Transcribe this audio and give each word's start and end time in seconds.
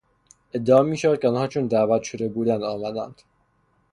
ادعا 0.53 0.81
میشود 0.83 1.19
که 1.19 1.27
آنها 1.27 1.47
چون 1.47 1.67
دعوت 1.67 2.03
شده 2.03 2.27
بودند 2.27 2.63
آمدند. 2.63 3.21